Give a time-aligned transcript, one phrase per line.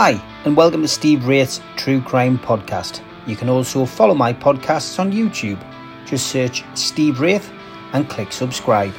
[0.00, 0.12] Hi,
[0.44, 3.00] and welcome to Steve Wraith's True Crime Podcast.
[3.26, 5.58] You can also follow my podcasts on YouTube.
[6.06, 7.50] Just search Steve Wraith
[7.92, 8.92] and click subscribe.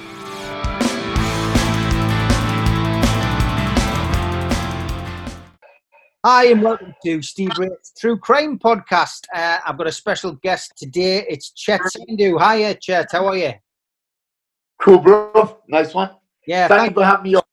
[6.26, 9.22] Hi, and welcome to Steve Wraith's True Crime Podcast.
[9.34, 11.26] Uh, I've got a special guest today.
[11.30, 12.38] It's Chet Sandhu.
[12.38, 13.08] Hiya, Chet.
[13.14, 13.54] How are you?
[14.82, 15.62] Cool, bro.
[15.70, 16.10] Nice one.
[16.46, 17.44] Yeah, Thank thank you for having me on.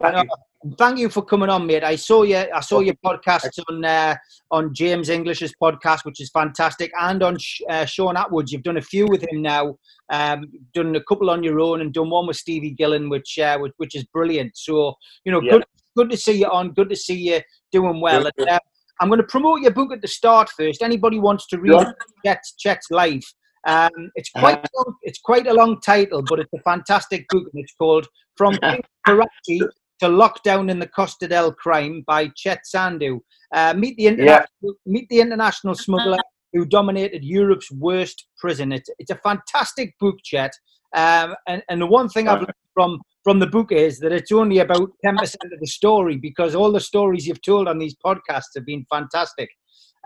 [0.00, 0.28] Thank No, you.
[0.78, 1.84] Thank you for coming on, mate.
[1.84, 2.36] I saw you.
[2.38, 4.16] I saw your podcast on uh,
[4.50, 8.50] on James English's podcast, which is fantastic, and on Sh- uh, Shaun Attwood.
[8.50, 9.76] You've done a few with him now.
[10.10, 13.58] Um, done a couple on your own, and done one with Stevie Gillen, which uh,
[13.58, 14.56] which, which is brilliant.
[14.56, 14.94] So
[15.26, 15.52] you know, Yeah.
[15.52, 15.64] good
[15.98, 16.70] good to see you on.
[16.72, 18.26] Good to see you doing well.
[18.38, 18.58] And, uh,
[19.00, 20.80] I'm going to promote your book at the start first.
[20.82, 21.94] Anybody wants to read Sure.
[22.24, 23.24] Chet's, Chet's life.
[23.66, 24.68] Um, it's quite Uh-huh.
[24.86, 28.06] long, it's quite a long title, but it's a fantastic book, and it's called
[28.38, 28.52] "From
[29.06, 29.60] Karachi
[30.04, 33.20] to Lockdown in the Costa del Crime" by Chet Sandhu.
[33.52, 36.18] Uh, meet the international, meet the international smuggler
[36.52, 38.72] who dominated Europe's worst prison.
[38.72, 40.52] It's it's a fantastic book, Chet.
[40.96, 44.32] Um, and and the one thing I've learned from from the book is that it's
[44.32, 47.96] only about ten percent of the story because all the stories you've told on these
[48.04, 49.50] podcasts have been fantastic.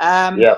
[0.00, 0.56] Um, Yeah.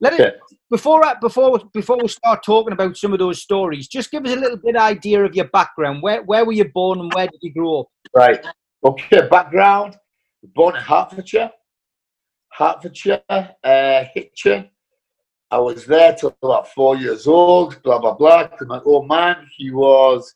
[0.00, 4.10] let it, before I, before before we start talking about some of those stories, just
[4.10, 6.02] give us a little bit idea of your background.
[6.02, 7.86] Where where were you born and where did you grow up?
[8.14, 8.44] Right.
[8.84, 9.28] Okay.
[9.28, 9.96] Background.
[10.54, 11.50] Born in Hertfordshire.
[12.50, 13.22] Hertfordshire.
[13.30, 14.68] Uh, Hitchin.
[15.50, 17.80] I was there till about four years old.
[17.82, 18.48] Blah blah blah.
[18.48, 20.34] 'cause my old man, he was,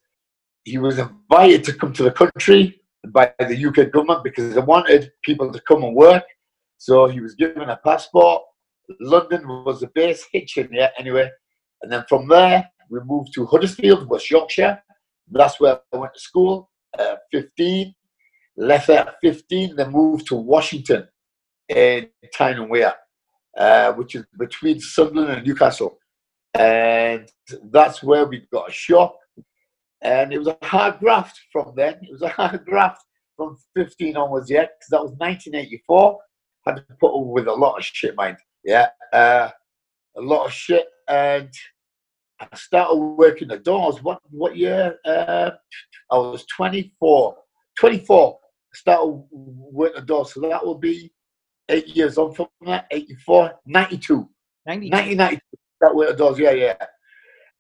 [0.65, 5.11] he was invited to come to the country by the UK government because they wanted
[5.23, 6.25] people to come and work.
[6.79, 8.43] So he was given a passport.
[9.01, 10.25] London was the base.
[10.33, 10.91] Hitchin, yeah.
[10.99, 11.31] Anyway,
[11.83, 14.81] and then from there we moved to Huddersfield, West Yorkshire.
[15.31, 16.71] That's where I went to school.
[16.99, 17.95] Uh, 15,
[18.57, 21.07] left at 15, then moved to Washington
[21.69, 22.95] in Tyne and Wear,
[23.57, 25.99] uh, which is between Sunderland and Newcastle.
[26.55, 27.29] And
[27.71, 29.19] that's where we got a shop.
[30.03, 31.95] And it was a hard graft from then.
[32.03, 33.03] It was a hard graft
[33.37, 36.19] from 15 onwards, yeah, because that was 1984.
[36.67, 38.39] Had to put up with a lot of shit, mind.
[38.65, 39.51] Yeah, uh,
[40.17, 40.87] a lot of shit.
[41.09, 41.51] And
[42.41, 44.03] I started working the doors.
[44.03, 44.97] What what year?
[45.05, 45.53] Uh,
[46.11, 47.37] I was 24.
[47.79, 48.39] 24.
[48.77, 50.35] Started with the doors.
[50.35, 51.13] So that will be
[51.69, 52.87] eight years on from that.
[52.91, 54.29] 84, 92.
[54.67, 55.41] 90, 1992.
[55.81, 56.39] That worked the doors.
[56.39, 56.75] Yeah, yeah.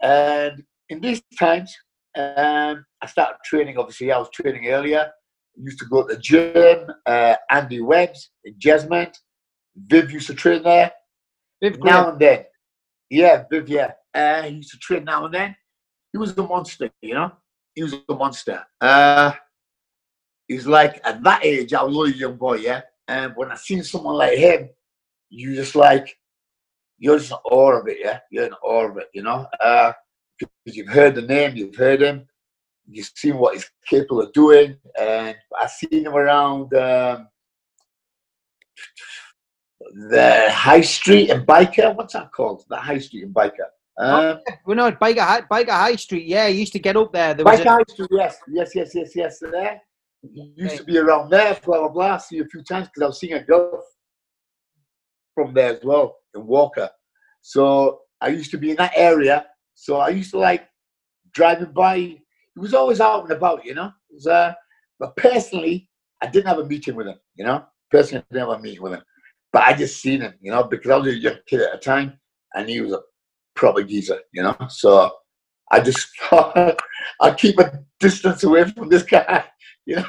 [0.03, 1.75] And in these times,
[2.16, 3.78] um, I started training.
[3.78, 5.10] Obviously, I was training earlier.
[5.56, 6.87] Used to go to the gym.
[7.06, 9.15] Uh, Andy Webb's in Jesmond.
[9.76, 10.93] Viv used to train there
[11.62, 12.44] Viv now and then.
[13.10, 13.93] Yeah, Viv, yeah.
[14.15, 15.56] Uh, he used to train now and then.
[16.12, 17.32] He was a monster, you know?
[17.75, 18.65] He was a monster.
[18.81, 19.32] Uh,
[20.49, 22.83] he's like, at that age, I was only a young boy, yeah?
[23.09, 24.69] And when I seen someone like him,
[25.31, 26.17] you just like,
[26.99, 28.21] you're just in awe of it, yeah?
[28.31, 29.47] You're in awe of it, you know?
[29.61, 29.93] Uh,
[30.39, 32.27] because you've heard the name, you've heard him,
[32.89, 37.29] you've seen what he's capable of doing, and I seen him around um,
[40.11, 41.95] the High Street in Byker.
[41.95, 42.65] What's that called?
[42.69, 43.69] The High Street in Byker.
[43.99, 46.27] Um, We're not Byker High, Byker High Street.
[46.27, 47.35] Yeah, I used to get up there.
[47.35, 49.39] There was Byker a, High Street, yes, yes, yes, yes, yes.
[49.41, 49.81] There.
[50.32, 52.16] Used to be around there, blah blah blah.
[52.19, 53.82] See you a few times because I was seeing a girl
[55.34, 56.91] from there as well in Walker.
[57.42, 59.47] So I used to be in that area.
[59.75, 60.69] So I used to like
[61.32, 61.97] driving by.
[61.98, 62.20] He
[62.56, 63.92] was always out and about, you know.
[64.10, 64.54] Was, uh,
[64.98, 65.91] but personally,
[66.22, 67.64] I didn't have a meeting with him, you know.
[67.91, 69.03] Personally, I didn't have a meeting with him.
[69.53, 71.78] But I just seen him, you know, because I was a young kid at the
[71.78, 72.19] time,
[72.54, 73.00] and he was a
[73.54, 74.56] proper geezer, you know.
[74.69, 75.10] So
[75.70, 76.78] I just thought
[77.20, 79.44] I'll keep a distance away from this guy,
[79.91, 80.05] you know.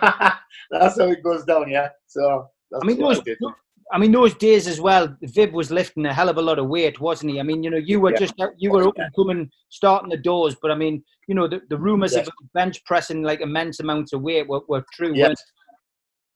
[0.71, 1.89] that's how it goes down, yeah.
[2.07, 3.53] So that's I mean, those, I.
[3.93, 5.15] I mean, those days as well.
[5.21, 7.39] Viv was lifting a hell of a lot of weight, wasn't he?
[7.39, 8.17] I mean, you know, you were Yeah.
[8.17, 11.61] just you were up and coming, starting the doors, but I mean, you know, the,
[11.69, 15.13] the rumors of bench pressing like immense amounts of weight were, were true.
[15.13, 15.27] Yes.
[15.27, 15.39] weren't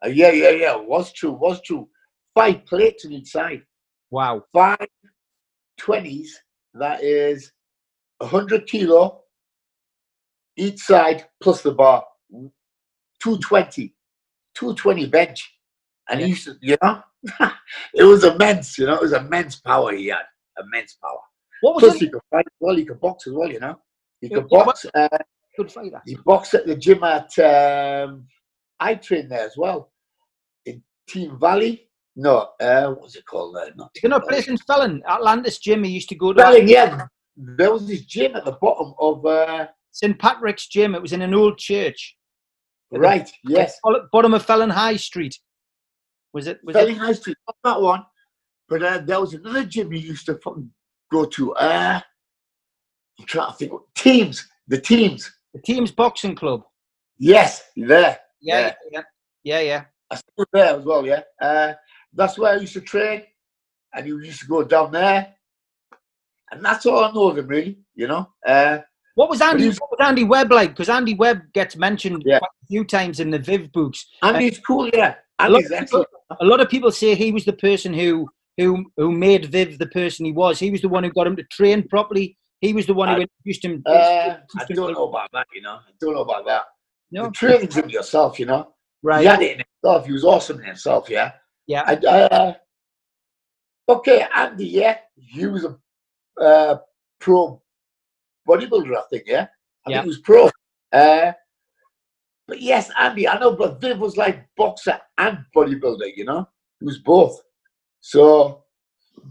[0.06, 0.76] Uh, yeah, yeah, yeah.
[0.76, 1.90] Was true, was true.
[2.36, 3.64] Five plates on each side.
[4.12, 4.44] Wow.
[4.54, 4.88] Five
[5.78, 6.40] twenties.
[6.74, 7.52] That is
[8.22, 9.24] a hundred kilo
[10.58, 12.04] each side plus the bar.
[13.22, 13.94] 220.
[14.56, 15.52] 220 bench.
[16.10, 17.02] And he used to, you know,
[17.94, 20.24] it was immense, you know, it was immense power he had.
[20.60, 21.20] Immense power.
[21.62, 22.00] What was Plus, it?
[22.00, 23.80] he could fight as well, he could box as well, you know.
[24.20, 24.86] He could yeah, box.
[24.94, 25.08] Uh,
[25.58, 26.02] Good fighter.
[26.06, 28.26] he boxed at the gym at, um,
[28.80, 29.92] I trained there as well.
[30.66, 31.88] In Team Valley.
[32.16, 33.72] No, uh, what's it called there?
[33.76, 35.84] Not You know, a place in Felling, Atlantis Gym.
[35.84, 36.64] He used to go to Valley.
[36.70, 37.06] yeah.
[37.38, 40.96] There was this gym at the bottom of, uh, St Patrick's Gym.
[40.96, 42.18] It was in an old church.
[42.92, 43.80] Right, yes.
[44.12, 45.38] Bottom of Felling High Street.
[46.34, 46.60] Was it?
[46.64, 47.00] Was Felling it?
[47.00, 48.06] High Street, not that one.
[48.68, 50.70] But uh, there was another gym you used to fucking
[51.12, 51.54] go to.
[51.56, 52.00] Uh,
[53.20, 53.72] I'm trying to think.
[53.96, 55.32] Teams, the teams.
[55.54, 56.64] The team's boxing club.
[57.18, 58.20] Yes, there.
[58.42, 58.74] Yeah, Yeah.
[58.92, 59.02] yeah,
[59.44, 59.84] yeah, yeah.
[60.10, 61.06] I still there as well.
[61.06, 61.22] Yeah.
[61.42, 61.74] Uh,
[62.14, 63.24] that's where I used to train,
[63.94, 65.34] and you used to go down there,
[66.52, 67.80] and that's all I know of him really.
[67.96, 68.30] You know.
[68.46, 68.80] Uh,
[69.22, 69.68] What was Andy?
[69.70, 70.72] What was Andy Webb like?
[70.72, 72.40] Because Andy Webb gets mentioned Yeah.
[72.40, 74.08] quite a few times in the Viv books.
[74.24, 74.90] and he's cool.
[74.92, 75.14] Yeah.
[75.38, 76.06] A lot, people,
[76.40, 78.28] a lot of people say he was the person who
[78.58, 80.58] who who made Viv the person he was.
[80.58, 82.36] He was the one who got him to train properly.
[82.62, 83.84] He was the one who introduced him.
[83.86, 85.46] Uh, I introduced him don't to- know about that.
[85.54, 85.76] You know.
[85.88, 86.64] I don't know about that.
[87.12, 88.40] No, The training's in yourself.
[88.40, 88.74] You know.
[89.04, 89.22] right.
[89.22, 90.08] He had it in himself.
[90.08, 91.12] He was awesome in himself.
[91.12, 91.34] Yeah.
[91.68, 91.84] Yeah.
[91.86, 92.54] I, uh,
[93.88, 94.66] okay, Andy.
[94.66, 95.78] Yeah, he was a
[96.44, 96.78] uh,
[97.20, 97.62] pro
[98.48, 98.96] bodybuilder.
[98.98, 99.24] I think.
[99.28, 99.48] Yeah,
[99.86, 99.98] I Yeah.
[99.98, 100.50] think he was pro.
[100.92, 101.32] Uh,
[102.48, 103.28] but yes, Andy.
[103.28, 106.12] I know, but Viv was like boxer and bodybuilder.
[106.16, 106.48] You know,
[106.80, 107.42] he was both.
[108.02, 108.64] So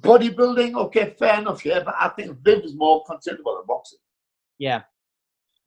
[0.01, 1.65] bodybuilding, okay, fair enough.
[1.65, 3.99] Yeah, but I think Viv was more concerned about the boxing.
[4.59, 4.83] Yeah.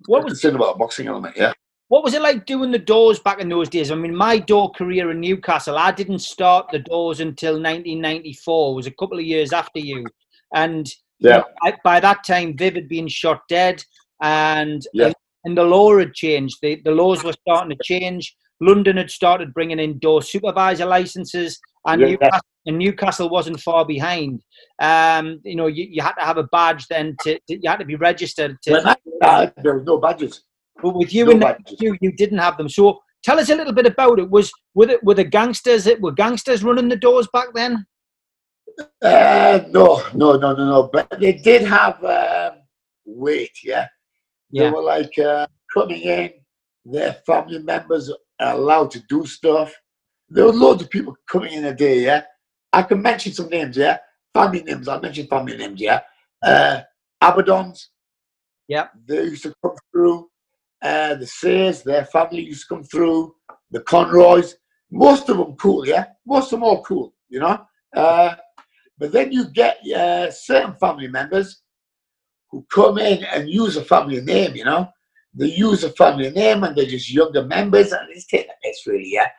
[0.07, 1.35] What was concerned about boxing element?
[1.37, 1.53] Yeah.
[1.89, 3.91] what was it like doing the doors back in those days?
[3.91, 8.71] I mean, my door career in Newcastle, I didn't start the doors until 1994.
[8.71, 10.03] It was a couple of years after you,
[10.55, 10.91] and
[11.23, 11.43] Yeah.
[11.63, 13.83] I, by that time, Viv had been shot dead,
[14.21, 15.05] and Yeah.
[15.07, 15.15] and,
[15.45, 16.57] and the law had changed.
[16.61, 18.35] The the laws were starting to change.
[18.61, 22.07] London had started bringing in door supervisor licenses, and Yeah.
[22.09, 24.41] Newcastle, and Newcastle wasn't far behind.
[24.81, 27.79] Um, you know, you, you had to have a badge then to, to you had
[27.79, 28.57] to be registered.
[28.63, 28.79] To,
[29.21, 30.43] started, there was no badges.
[30.81, 31.77] but with you No badges.
[31.79, 32.69] you, you didn't have them.
[32.69, 34.29] So tell us a little bit about it.
[34.29, 37.85] Was were the, were the gangsters were gangsters running the doors back then?
[39.01, 40.89] Uh, no, no, no, no, no.
[40.91, 42.59] But they did have um,
[43.05, 43.87] weight, yeah.
[44.51, 44.71] They Yeah.
[44.71, 46.31] were like uh, coming in.
[46.85, 49.73] Their family members are allowed to do stuff.
[50.29, 52.23] There were loads of people coming in a day, yeah.
[52.71, 53.97] I can mention some names, yeah.
[54.33, 54.87] Family names.
[54.87, 56.01] I'll mention family names, yeah.
[56.43, 56.81] Uh,
[57.21, 57.89] Abaddons.
[58.67, 58.87] Yeah.
[59.05, 60.29] They used to come through.
[60.81, 63.35] Uh, the Sayers, their family used to come through.
[63.71, 64.55] The Conroys.
[64.91, 66.05] Most of them cool, yeah.
[66.25, 67.65] Most of them all cool, you know.
[67.95, 68.35] Uh,
[68.97, 71.61] but then you get uh, certain family members
[72.49, 74.87] who come in and use a family name, you know.
[75.33, 78.85] They use a family name and they're just younger members and it's taking a piss,
[78.85, 79.29] really, yeah.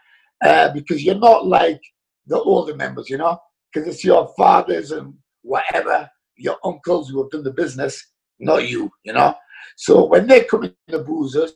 [0.45, 1.81] Uh, because you're not like
[2.27, 3.39] the older members, you know,
[3.73, 8.91] because it's your fathers and whatever, your uncles who have done the business, not you,
[9.05, 9.35] you know.
[9.77, 11.53] So when they come in the boozers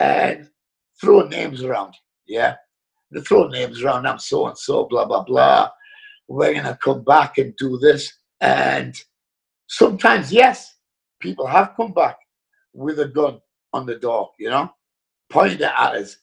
[0.00, 0.48] and
[0.98, 1.94] throw names around,
[2.26, 2.56] yeah,
[3.10, 5.68] they throw names around, I'm so and so, blah, blah, blah
[6.28, 8.12] we're going to come back and do this.
[8.40, 8.94] And
[9.66, 10.76] sometimes, yes,
[11.20, 12.16] people have come back
[12.72, 13.40] with a gun
[13.72, 14.70] on the door, you know,
[15.30, 16.16] pointing it at us.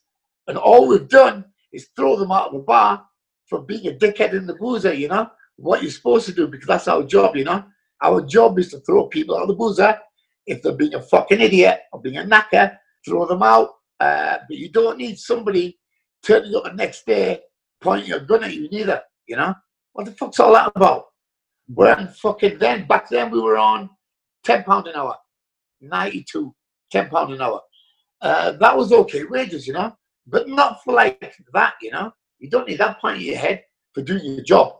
[0.48, 3.06] And all we've done is throw them out of the bar
[3.48, 6.68] for being a dickhead in the boozer, you know, what you're supposed to do, because
[6.68, 7.64] that's our job, you know.
[8.02, 10.00] Our job is to throw people out of the boozer.
[10.46, 13.70] If they're being a fucking idiot or being a knacker, throw them out.
[14.00, 15.78] Uh, but you don't need somebody
[16.24, 17.42] turning up the next day
[17.82, 19.54] pointing a gun at you neither, you know.
[19.94, 21.06] What the fuck's all that about?
[21.68, 22.88] We're on fucking then.
[22.88, 23.90] Back then we were on
[24.44, 25.16] ten pound an hour,
[25.82, 26.54] 92,
[26.92, 27.62] 10 pound an hour.
[28.22, 29.96] Uh, that was okay wages, you know,
[30.28, 32.12] but not for like that, you know.
[32.40, 34.76] You don't need that point in your head for doing your job.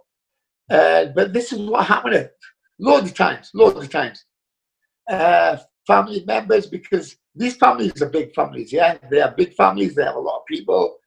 [0.70, 2.30] Uh, but this is what happened
[2.80, 4.26] loads of times, loads of times.
[5.10, 8.98] Uh, family members, because these families are big families, yeah.
[9.10, 9.96] They are big families.
[9.96, 10.98] They have a lot of people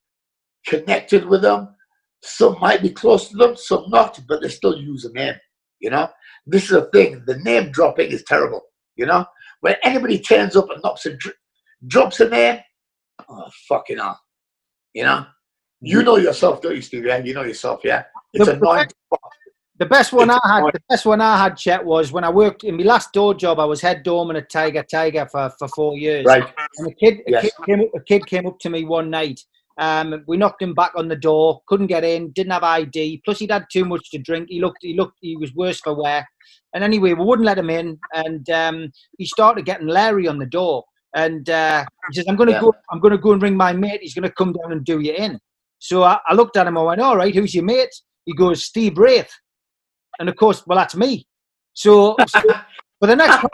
[0.67, 1.75] connected with them.
[2.23, 5.35] Some might be close to them, some not, but they still use a name.
[5.81, 6.09] You know,
[6.47, 7.23] this is a thing.
[7.27, 8.63] The name dropping is terrible.
[8.97, 9.25] You know,
[9.61, 11.35] when anybody turns up and knocks a dr-
[11.87, 12.61] drops a name,
[13.29, 14.21] oh fucking hell.
[14.95, 15.27] You know,
[15.81, 16.05] you mm.
[16.05, 17.07] know yourself, don't you, Steve?
[17.07, 17.81] Yeah, you know yourself.
[17.83, 18.89] Yeah, it's The- annoying.
[19.79, 20.71] The best one I had, fine.
[20.75, 23.59] the best one I had, Chet, was when I worked in my last door job.
[23.59, 26.25] I was head doorman at Tiger Tiger for, for four years.
[26.25, 26.45] Right.
[26.77, 27.43] And a kid, a, Yes.
[27.43, 29.41] kid came up, a kid came up to me one night.
[29.79, 31.63] Um, we knocked him back on the door.
[31.67, 32.31] Couldn't get in.
[32.33, 33.23] Didn't have ID.
[33.25, 34.47] Plus, he'd had too much to drink.
[34.49, 34.79] He looked.
[34.81, 35.19] He looked.
[35.21, 36.27] He was worse for wear.
[36.75, 37.99] And anyway, we wouldn't let him in.
[38.15, 40.85] And um, he started getting Larry on the door.
[41.15, 42.61] And uh, he says, "I'm going to Yeah.
[42.61, 42.75] go.
[42.91, 44.01] I'm going to go and ring my mate.
[44.03, 45.39] He's going to come down and do you in."
[45.79, 46.79] So I, I looked at him.
[46.79, 49.31] I went, "All right, who's your mate?" He goes, "Steve Wraith."
[50.19, 51.27] And of course, well, that's me.
[51.75, 52.41] So, so
[53.01, 53.45] for the next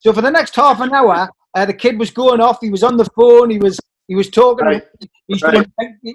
[0.00, 2.58] so for the next half an hour, uh, the kid was going off.
[2.60, 3.50] He was on the phone.
[3.50, 4.66] He was he was talking.
[4.66, 4.84] Right.
[5.28, 5.66] He's Right.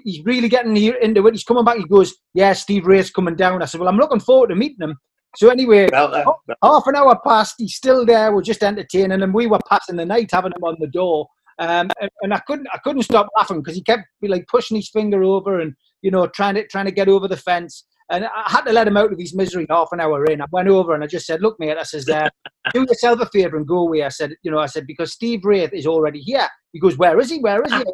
[0.04, 1.34] he's really getting here into it.
[1.34, 1.76] He's coming back.
[1.76, 4.78] He goes, "Yeah, Steve Wraith's coming down." I said, "Well, I'm looking forward to meeting
[4.80, 4.96] him."
[5.36, 7.54] So anyway, Well, uh, half an hour passed.
[7.58, 8.34] He's still there.
[8.34, 9.32] We're just entertaining him.
[9.32, 11.26] We were passing the night having him on the door,
[11.58, 14.90] um, and, and I couldn't I couldn't stop laughing because he kept like pushing his
[14.90, 17.84] finger over and you know, trying to trying to get over the fence.
[18.10, 20.40] And I had to let him out of his misery half an hour in.
[20.40, 22.28] I went over and I just said, "Look, mate," I says, uh,
[22.72, 25.44] "Do yourself a favour and go away." I said, "You know," I said because Steve
[25.44, 26.48] Wraith is already here.
[26.72, 27.38] He goes, "Where is he?
[27.38, 27.84] Where is he?"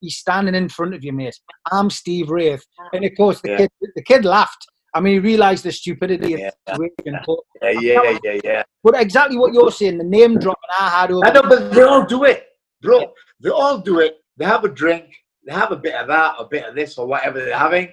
[0.00, 1.38] He's standing in front of you, mate.
[1.72, 3.56] I'm Steve Wraith, and of course the yeah.
[3.58, 4.66] kid the kid laughed.
[4.94, 6.50] I mean, he realised the stupidity yeah.
[6.68, 7.20] of the situation.
[7.26, 8.62] But yeah, yeah, yeah, yeah.
[8.82, 11.26] But exactly what you're saying, the name dropping I had over.
[11.26, 12.46] I know, but they all do it,
[12.80, 13.00] bro.
[13.00, 13.06] Yeah.
[13.40, 14.16] They all do it.
[14.38, 15.04] They have a drink,
[15.46, 17.88] they have a bit of that, a bit of this, or whatever they're having,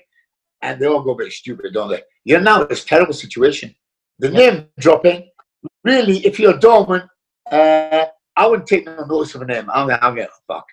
[0.63, 2.01] and they all go very stupid, don't they?
[2.24, 3.75] You're now in this terrible situation.
[4.20, 4.38] The yeah.
[4.38, 5.29] name dropping,
[5.84, 7.03] really, if you're dormant,
[7.51, 8.05] uh,
[8.36, 9.70] I wouldn't take no notice of a name.
[9.70, 10.65] I'm gonna get a fuck.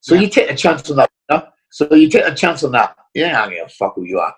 [0.00, 0.22] So yeah.
[0.22, 1.10] you take a chance on that.
[1.30, 1.46] You know?
[1.70, 2.96] So you take a chance on that.
[3.14, 4.34] Yeah, I'm gonna fuck who you are.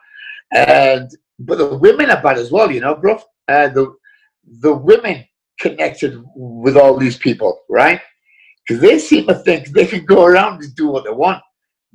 [0.52, 3.20] And but the women are bad as well, you know, bro.
[3.46, 3.94] Uh, the
[4.60, 5.24] the women
[5.60, 8.00] connected with all these people, right?
[8.66, 11.42] Because they seem to think they can go around and do what they want.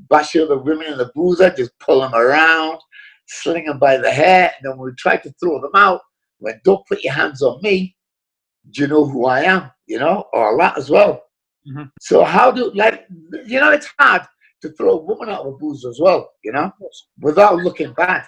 [0.10, 2.80] Bash the women in the boozer, just pull them around,
[3.28, 6.02] sling them by the hair, and then when we try to throw them out,
[6.40, 7.96] when don't put your hands on me,
[8.72, 9.72] do you know who I am?
[9.88, 11.24] You know, or a lot as well.
[11.68, 11.84] Mm-hmm.
[12.02, 13.06] So how do like
[13.46, 14.24] you know it's hard
[14.62, 16.72] to throw a woman out of a boozer as well, you know,
[17.20, 18.26] without looking bad.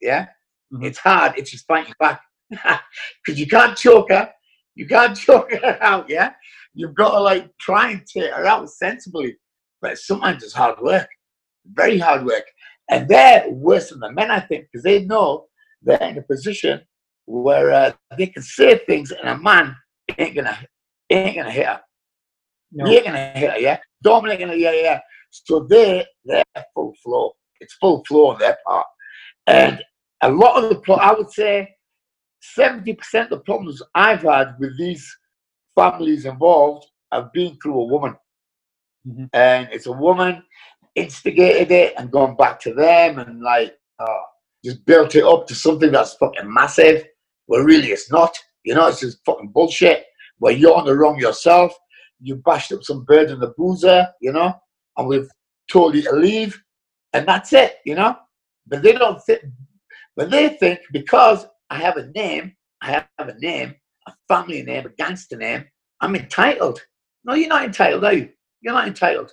[0.00, 0.26] Yeah,
[0.72, 0.84] mm-hmm.
[0.84, 1.34] it's hard.
[1.36, 4.30] It's just fighting back because you can't choke her.
[4.74, 6.08] You can't choke her out.
[6.08, 6.32] Yeah,
[6.74, 9.36] you've got to like try and take her out sensibly.
[9.80, 11.08] But sometimes it's hard work,
[11.66, 12.44] very hard work,
[12.90, 15.46] and they're worse than the men, I think, because they know
[15.82, 16.80] they're in a position
[17.26, 19.76] where uh, they can say things, and a man
[20.16, 20.58] ain't gonna
[21.10, 21.80] ain't gonna hit her.
[22.72, 22.86] No.
[22.86, 23.58] He ain't gonna hit her.
[23.58, 25.00] Yeah, Dominic gonna yeah yeah.
[25.30, 27.32] So they they're full flow.
[27.60, 28.86] It's full flow on their part.
[29.46, 29.82] And
[30.22, 31.74] a lot of the, plot, I would say
[32.58, 35.08] 70% of the problems I've had with these
[35.74, 38.14] families involved have been through a woman.
[39.06, 39.24] Mm-hmm.
[39.32, 40.42] And it's a woman
[40.98, 44.22] instigated it and gone back to them and like uh,
[44.64, 47.04] just built it up to something that's fucking massive.
[47.46, 48.36] Well, really, it's not.
[48.64, 50.04] You know, it's just fucking bullshit.
[50.38, 51.74] Where you're on the wrong yourself.
[52.20, 54.52] You bashed up some bird in the boozer, you know,
[54.96, 55.28] and we've
[55.70, 56.60] told you to leave,
[57.12, 58.16] and that's it, you know.
[58.66, 59.42] But they don't think,
[60.16, 63.74] but they think because I have a name, I have a name,
[64.08, 65.64] a family name, a gangster name,
[66.00, 66.80] I'm entitled.
[67.24, 68.30] No, you're not entitled, are you?
[68.62, 69.32] You're not entitled.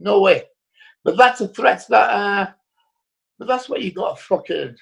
[0.00, 0.44] No way.
[1.04, 2.46] But that's a threat that, uh,
[3.38, 4.76] but that's what you got a fucking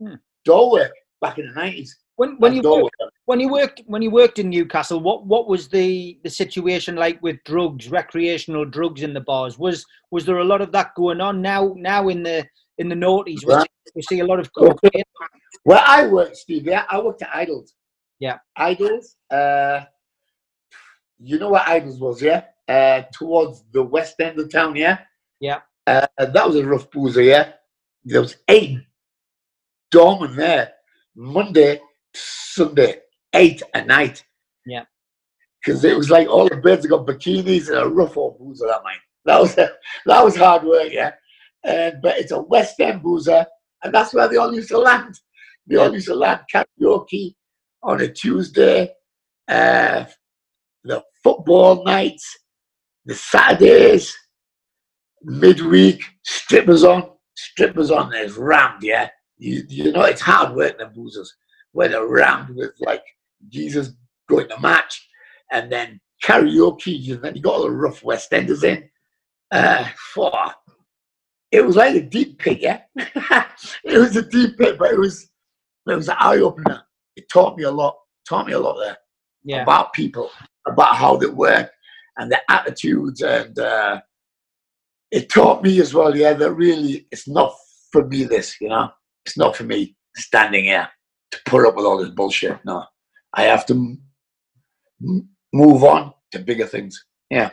[0.00, 0.14] hmm.
[0.44, 1.90] door work back in the 90s.
[2.16, 5.68] When, when you worked, when you worked when you worked in Newcastle, what, what was
[5.68, 9.58] the, the situation like with drugs, recreational drugs in the bars?
[9.58, 12.46] Was was there a lot of that going on now now in the
[12.78, 13.44] in the noughties.
[13.46, 13.68] We, right.
[13.94, 15.02] we see a lot of cocaine.
[15.64, 16.66] Well, I worked, Steve.
[16.66, 17.74] Yeah, I worked at Idols.
[18.18, 19.16] Yeah, Idols.
[19.30, 19.80] Uh,
[21.18, 22.22] you know what Idols was?
[22.22, 24.76] Yeah, uh, towards the west end of town.
[24.76, 24.98] Yeah.
[25.40, 25.60] Yeah.
[25.86, 27.22] Uh, that was a rough boozer.
[27.22, 27.52] Yeah,
[28.04, 28.78] there was eight
[29.90, 30.72] dormant there,
[31.14, 31.80] Monday,
[32.14, 33.00] Sunday,
[33.34, 34.24] eight at night.
[34.64, 34.84] Yeah.
[35.64, 38.82] Because it was like all the beds got bikinis and a rough old boozer that
[38.84, 38.98] night.
[39.24, 39.54] That was
[40.06, 40.92] that was hard work.
[40.92, 41.12] Yeah
[41.66, 43.44] and but it's a West End boozer,
[43.82, 45.18] and that's where they all used to land.
[45.66, 47.34] They all used to land karaoke
[47.82, 48.92] on a Tuesday,
[49.48, 50.04] uh,
[50.84, 52.38] the football nights,
[53.04, 54.16] the Saturdays,
[55.22, 59.08] midweek, strippers on, strippers on, there's rammed, yeah.
[59.38, 61.28] You, you know, it's hard work, the boozers,
[61.72, 63.02] where they're rammed with like
[63.48, 63.90] Jesus
[64.28, 65.06] going to match,
[65.52, 68.88] and then karaoke, and then you got all the rough West Enders in.
[69.50, 70.32] Uh, for
[71.52, 72.80] it was like a deep pit, yeah.
[72.96, 75.30] it was a deep pit, but it was
[75.86, 76.82] it was an eye opener.
[77.14, 77.96] It taught me a lot.
[78.26, 78.96] Taught me a lot there
[79.46, 79.62] yeah.
[79.62, 80.30] about people,
[80.66, 81.70] about how they work,
[82.18, 84.00] and their attitudes, and uh,
[85.16, 86.16] it taught me as well.
[86.16, 87.54] Yeah, that really it's not
[87.92, 88.24] for me.
[88.24, 88.90] This, you know,
[89.24, 90.88] it's not for me standing here
[91.30, 92.58] to put up with all this bullshit.
[92.64, 92.84] No,
[93.34, 93.74] I have to
[95.02, 97.04] m- move on to bigger things.
[97.30, 97.50] Yeah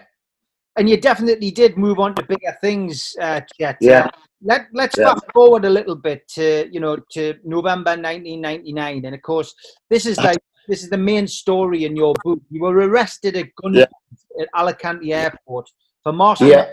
[0.76, 3.78] and you definitely did move on to bigger things, uh, Chet.
[3.80, 4.10] Yeah.
[4.42, 5.14] Let Let's yeah.
[5.14, 9.54] fast forward a little bit to you know to November 1999, and of course
[9.90, 12.42] this is like this is the main story in your book.
[12.50, 13.88] You were arrested at gunpoint
[14.38, 14.44] yeah.
[14.44, 15.70] at Alicante Airport
[16.04, 16.68] for marshalling yeah.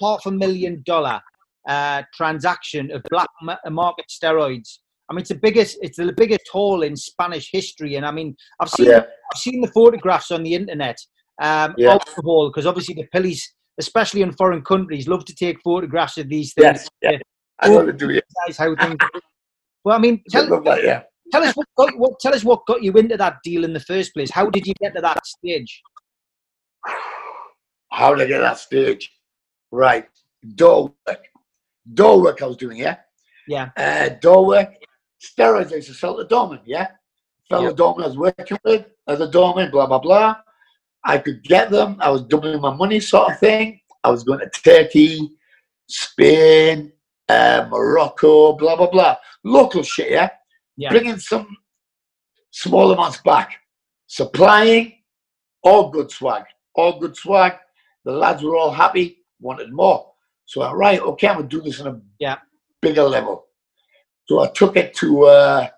[0.00, 1.20] half a million dollar
[1.68, 3.28] uh, transaction of black
[3.70, 4.78] market steroids.
[5.10, 5.78] I mean, it's the biggest.
[5.82, 9.04] It's the biggest haul in Spanish history, and I mean, I've seen I've
[9.36, 10.96] seen the photographs on the internet
[11.42, 11.92] um, yeah.
[11.92, 16.54] alcohol, because obviously the police, especially in foreign countries, love to take photographs of these
[16.54, 16.64] things.
[16.64, 17.18] Yes, yeah.
[17.60, 18.24] I know to do it.
[18.56, 18.96] How things.
[19.84, 21.02] well, I mean, tell, that, yeah.
[21.30, 23.80] tell us what, got, what tell us what got you into that deal in the
[23.80, 24.30] first place.
[24.30, 25.82] How did you get to that stage?
[27.94, 29.12] How did I get that stage?
[29.70, 30.08] Right,
[30.56, 31.24] door work.
[31.94, 32.96] door work I was doing, yeah?
[33.46, 33.70] Yeah.
[33.76, 34.74] Uh, door work,
[35.22, 36.88] steroids I used to sell to doorman, yeah?
[37.48, 37.76] Fellow Yeah.
[37.76, 40.36] doorman I was working with as a doorman, blah, blah, blah.
[41.04, 41.96] I could get them.
[42.00, 43.80] I was doubling my money sort of thing.
[44.02, 45.30] I was going to Turkey,
[45.88, 46.92] Spain,
[47.28, 49.16] uh, Morocco, blah, blah, blah.
[49.44, 50.30] Local shit, yeah?
[50.76, 50.90] Yeah.
[50.90, 51.46] Bringing some
[52.50, 53.52] small amounts back.
[54.08, 54.94] Supplying,
[55.62, 56.44] all good swag.
[56.74, 57.54] All good swag.
[58.04, 60.12] The lads were all happy, wanted more.
[60.46, 62.36] So I right, okay, I'm gonna do this on a Yeah.
[62.82, 63.46] bigger level.
[64.26, 65.68] So I took it to uh,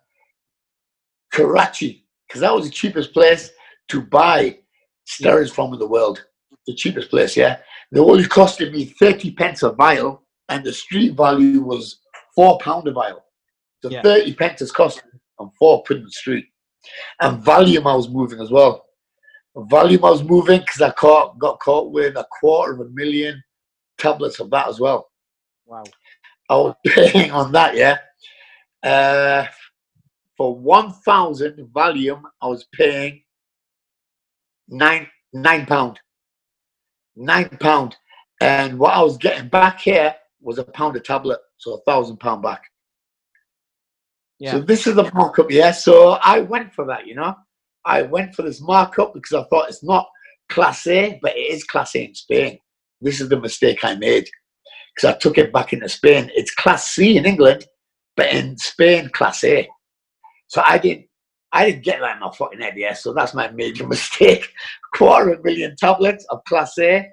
[1.33, 3.51] Karachi because that was the cheapest place
[3.89, 4.59] to buy
[5.07, 6.25] steroids from in the world.
[6.67, 7.61] The cheapest place, yeah.
[7.93, 12.01] They only costed me 30 pence a vial, and the street value was
[12.35, 13.25] four pound a vial.
[13.83, 14.03] So Yeah.
[14.03, 16.47] 30 pence is costing on four the street.
[17.21, 18.86] And volume I was moving as well.
[19.57, 23.43] Volume I was moving because I caught, got caught with a quarter of a million
[23.97, 25.09] tablets of that as well.
[25.65, 25.85] Wow.
[26.51, 27.99] I was paying on that, yeah.
[28.83, 29.47] Uh,
[30.37, 33.23] for 1,000 volume, I was paying
[34.69, 36.01] nine nine pound.
[37.17, 37.97] Nine pound.
[38.41, 42.19] And what I was getting back here was a pound a tablet, so a thousand
[42.19, 42.63] pound back.
[44.39, 44.53] Yeah.
[44.53, 45.73] So this is the markup, yeah.
[45.73, 47.35] So I went for that, you know.
[47.87, 50.07] I went for this markup because I thought it's not
[50.49, 52.59] class A, but it is class A in Spain.
[53.01, 54.29] This is the mistake I made
[54.95, 56.31] because I took it back into Spain.
[56.35, 57.67] It's class C in England,
[58.17, 59.69] but in Spain, class A.
[60.49, 61.07] So I didn't,
[61.53, 62.95] I didn't get that in my fucking head, yeah.
[62.95, 64.51] So that's my major mistake.
[64.95, 67.07] Quarter of a million tablets of class A.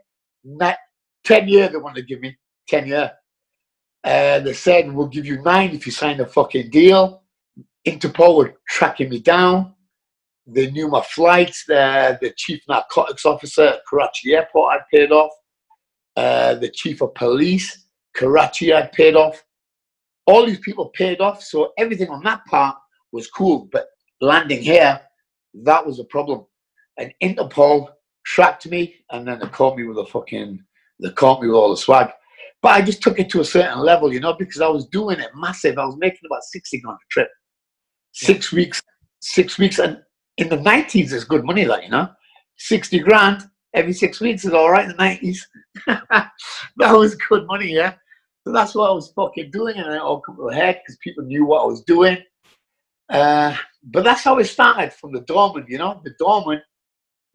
[1.23, 2.35] Ten year they want to give me.
[2.67, 3.11] Ten year.
[4.03, 7.23] Uh, they said we'll give you nine if you sign a fucking deal.
[7.87, 9.72] Interpol were tracking me down.
[10.45, 11.63] They knew my flights.
[11.67, 15.31] The, the chief narcotics officer at Karachi Airport I paid off.
[16.15, 19.43] Uh, the chief of police, Karachi I paid off.
[20.25, 21.41] All these people paid off.
[21.41, 22.75] So everything on that part
[23.11, 23.69] was cool.
[23.71, 23.87] But
[24.21, 25.01] landing here,
[25.63, 26.45] that was a problem.
[26.97, 27.89] And Interpol
[28.25, 30.63] tracked me and then they caught me with a fucking,
[30.99, 32.09] they caught me with all the swag.
[32.61, 35.19] But I just took it to a certain level, you know, because I was doing
[35.19, 35.77] it massive.
[35.77, 37.29] I was making about 60 grand a trip.
[38.13, 38.81] Six weeks,
[39.21, 39.79] six weeks.
[39.79, 40.01] And
[40.37, 42.09] in the 90s, it's good money, that, you know.
[42.57, 43.43] 60 grand
[43.73, 45.39] every six weeks is all right in the 90s.
[46.77, 47.95] that was good money, yeah.
[48.45, 49.77] So that's what I was fucking doing.
[49.77, 52.17] And it all come to a head because people knew what I was doing.
[53.09, 56.01] Uh, but that's how it started from the doorman, you know.
[56.03, 56.61] The doorman,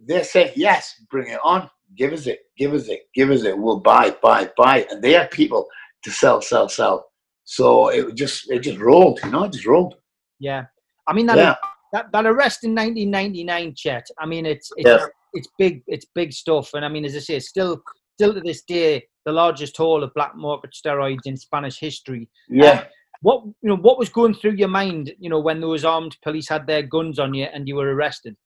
[0.00, 1.70] they said, yes, bring it on.
[1.96, 3.56] Give us it, give us it, give us it.
[3.56, 4.86] We'll buy, buy, buy.
[4.90, 5.66] And they had people
[6.02, 7.06] to sell, sell, sell.
[7.44, 9.94] So it just it just rolled, you know, it just rolled.
[10.38, 10.66] Yeah.
[11.06, 11.54] I mean that Yeah.
[11.92, 14.06] That, that arrest in 1999, Chet.
[14.18, 17.38] I mean, it's it's it's big it's big stuff, and I mean, as I say,
[17.40, 17.82] still
[18.18, 22.28] still to this day, the largest haul of black market steroids in Spanish history.
[22.48, 22.84] Yeah.
[23.20, 26.48] What you know, what was going through your mind, you know, when those armed police
[26.48, 28.36] had their guns on you and you were arrested?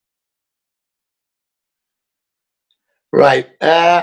[3.13, 3.49] Right.
[3.61, 4.03] Uh,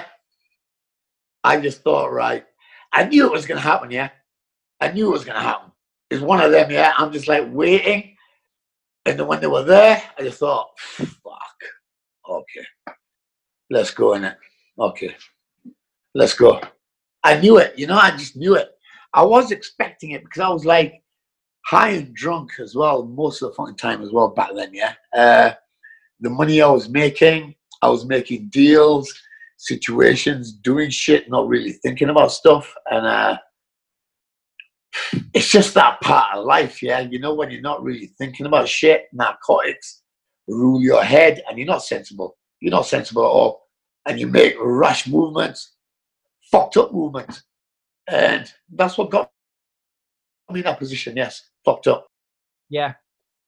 [1.44, 2.46] I just thought, right.
[2.94, 4.10] I knew it was going to happen, yeah.
[4.80, 5.72] I knew it was going to happen.
[6.10, 6.94] It's one of them, yeah.
[6.98, 8.16] I'm just like waiting.
[9.10, 11.58] And then when they were there, I just thought, fuck.
[12.30, 12.66] Okay.
[13.72, 14.38] Let's go in it.
[14.78, 15.16] Okay.
[16.14, 16.62] Let's go.
[17.24, 18.70] I knew it, you know, I just knew it.
[19.16, 21.02] I was expecting it because I was like
[21.66, 24.94] high and drunk as well, most of the fucking time as well back then, yeah.
[25.12, 25.54] Uh,
[26.20, 29.12] the money I was making, I was making deals,
[29.58, 32.74] situations, doing shit, not really thinking about stuff.
[32.92, 33.38] And uh,
[35.34, 37.00] it's just that part of life, yeah.
[37.00, 40.02] You know, when you're not really thinking about shit, narcotics
[40.48, 42.38] rule your head and you're not sensible.
[42.60, 43.62] You're not sensible at all.
[44.08, 45.76] And you make rash movements,
[46.52, 47.44] fucked up movements.
[48.08, 49.30] And that's what got
[50.52, 51.50] me in that position, yes.
[51.64, 52.08] Fucked up.
[52.70, 52.94] Yeah.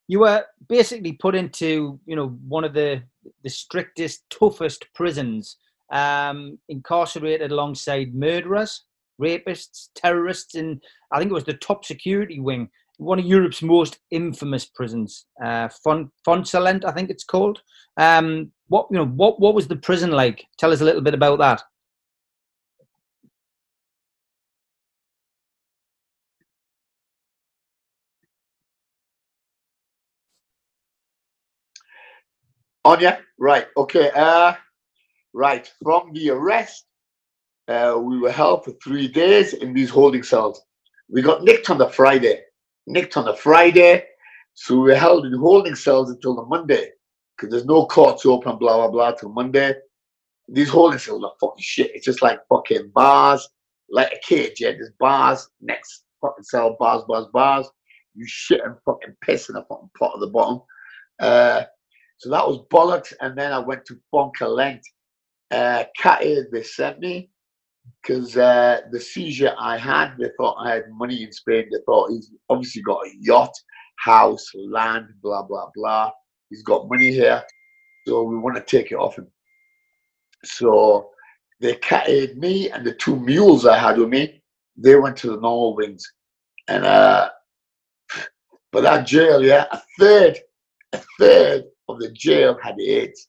[0.07, 3.03] You were basically put into, you know, one of the
[3.43, 5.57] the strictest, toughest prisons,
[5.91, 8.85] um, incarcerated alongside murderers,
[9.21, 10.81] rapists, terrorists, and
[11.11, 15.69] I think it was the top security wing, one of Europe's most infamous prisons, uh,
[15.83, 17.61] Fon Fontcalent, I think it's called.
[17.97, 20.45] Um, what you know, what what was the prison like?
[20.57, 21.61] Tell us a little bit about that.
[32.83, 33.17] On ya?
[33.37, 33.67] Right.
[33.77, 34.09] Okay.
[34.15, 34.53] Uh,
[35.33, 35.71] right.
[35.83, 36.85] From the arrest,
[37.67, 40.61] uh, we were held for three days in these holding cells.
[41.09, 42.41] We got nicked on the Friday.
[42.87, 44.05] Nicked on the Friday.
[44.53, 46.91] So we were held in holding cells until the Monday.
[47.35, 49.75] Because there's no courts open, blah, blah, blah, till Monday.
[50.49, 51.91] These holding cells are fucking shit.
[51.93, 53.47] It's just like fucking bars,
[53.89, 54.59] like a cage.
[54.59, 57.67] Yeah, there's bars next fucking cell, bars, bars, bars.
[58.15, 60.61] You shit and fucking piss in a fucking pot at the bottom.
[61.19, 61.63] Uh,
[62.17, 63.13] so that was bollocks.
[63.21, 64.81] And then I went to Fontcalent.
[65.49, 67.30] Uh, cat they sent me
[68.01, 71.65] because uh, the seizure I had, they thought I had money in Spain.
[71.71, 73.53] They thought he's obviously got a yacht,
[73.97, 76.11] house, land, blah, blah, blah.
[76.49, 77.43] He's got money here.
[78.07, 79.27] So we want to take it off him.
[80.43, 81.11] So
[81.59, 84.41] they carried me and the two mules I had with me,
[84.75, 86.03] they went to the normal wings.
[86.67, 87.29] And uh
[88.71, 90.39] but that jail, yeah, a third,
[90.93, 93.27] a third of the jail had AIDS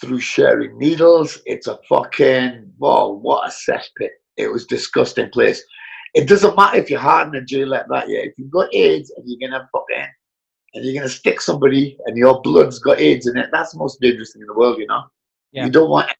[0.00, 1.40] through sharing needles.
[1.46, 4.10] It's a fucking whoa, what a cesspit.
[4.36, 5.62] It was disgusting place.
[6.14, 8.20] It doesn't matter if you're hard in a jail like that, yeah.
[8.20, 10.06] If you've got AIDS and you're gonna fucking
[10.74, 14.00] and you're gonna stick somebody and your blood's got AIDS in it, that's the most
[14.00, 15.02] dangerous thing in the world, you know.
[15.52, 15.66] Yeah.
[15.66, 16.10] You don't want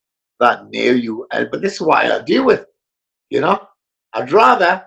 [0.41, 1.27] that near you.
[1.31, 2.65] Uh, but this is what I deal with,
[3.31, 3.61] you know.
[4.15, 4.85] I'd rather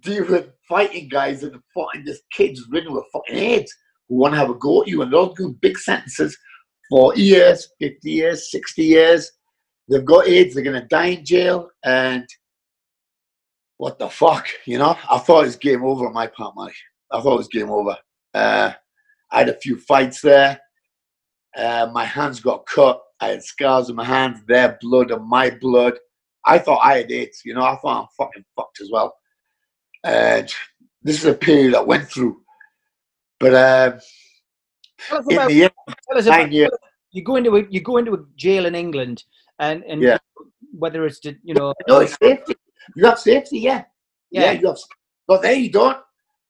[0.00, 3.74] deal with fighting guys than fighting just kids ridden with fucking AIDS
[4.08, 6.36] who want to have a go at you and they're doing big sentences
[6.90, 9.30] 40 years, 50 years, 60 years.
[9.88, 11.70] They've got AIDS, they're going to die in jail.
[11.84, 12.26] And
[13.78, 14.96] what the fuck, you know?
[15.10, 16.74] I thought it was game over on my part, Mike.
[17.10, 17.96] I thought it was game over.
[18.34, 18.72] Uh,
[19.30, 20.60] I had a few fights there.
[21.56, 23.00] Uh, my hands got cut.
[23.20, 25.94] I had scars on my hands, their blood and my blood.
[26.44, 29.14] I thought I had AIDS, you know, I thought I'm fucking fucked as well.
[30.04, 30.52] And
[31.02, 32.40] this is a period I went through.
[33.40, 33.54] But
[35.12, 35.72] um, in about, the end,
[36.10, 36.70] about, years,
[37.12, 39.24] you go into a you go into a jail in England
[39.58, 40.18] and and yeah.
[40.72, 42.54] whether it's to, you know no it's safety.
[42.96, 43.84] You have safety, yeah.
[44.30, 44.78] Yeah, yeah you have
[45.26, 45.98] but there you don't.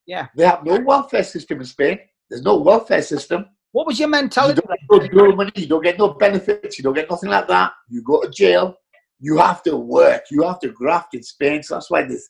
[0.07, 0.29] Yeah.
[0.37, 1.99] They have no welfare system in Spain.
[2.31, 3.47] There's no welfare system.
[3.73, 4.63] What was your mentality?
[4.65, 7.49] You don't, get no money, you don't get no benefits, you don't get nothing like
[7.49, 7.73] that.
[7.89, 8.77] You go to jail,
[9.21, 11.63] you have to work, you have to graft in Spain.
[11.63, 12.29] So that's why this,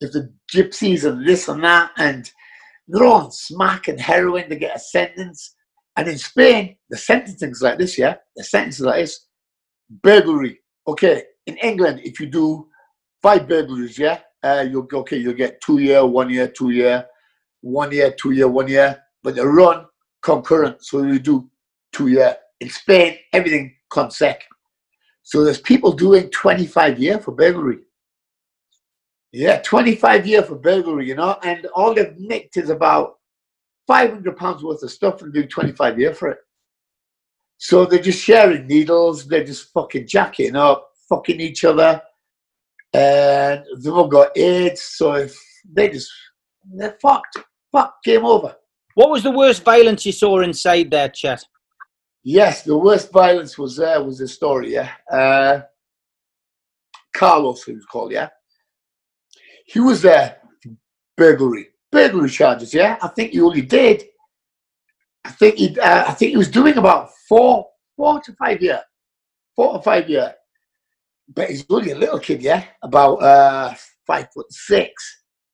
[0.00, 2.30] if the gypsies and this and that, and
[2.86, 5.55] they're on smack and heroin to get a sentence.
[5.96, 8.16] And in Spain, the sentencing's like this, yeah?
[8.36, 9.26] The sentence is like this
[10.02, 10.60] burglary.
[10.86, 12.68] Okay, in England, if you do
[13.22, 17.06] five burglaries, yeah, uh, you'll okay, you'll get two year, one year, two year,
[17.62, 19.02] one year, two year, one year.
[19.22, 19.86] But they run
[20.22, 20.84] concurrent.
[20.84, 21.50] So you do
[21.92, 22.36] two year.
[22.60, 24.36] In Spain, everything consec.
[25.22, 27.78] So there's people doing 25 year for burglary.
[29.32, 33.15] Yeah, 25 year for burglary, you know, and all they've nicked is about
[33.86, 36.38] 500 pounds worth of stuff and do 25 year for it.
[37.58, 42.02] So they're just sharing needles, they're just fucking jacking up, fucking each other,
[42.92, 45.36] and they've all got AIDS, so if
[45.72, 46.10] they just,
[46.64, 47.38] they're fucked.
[47.72, 48.56] Fuck, game over.
[48.94, 51.44] What was the worst violence you saw inside there, Chet?
[52.22, 54.90] Yes, the worst violence was there was the story, yeah.
[55.10, 55.60] Uh,
[57.14, 58.28] Carlos, he was called, yeah.
[59.66, 60.38] He was there,
[61.16, 62.98] burglary, burglary charges, yeah.
[63.00, 64.04] I think he only did.
[65.24, 68.82] I think he, uh, I think he was doing about four, four to five year,
[69.56, 70.34] four to five year.
[71.34, 73.74] But he's only a little kid, yeah, about uh,
[74.06, 74.92] five foot six.